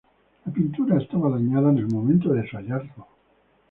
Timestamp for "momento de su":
1.87-2.57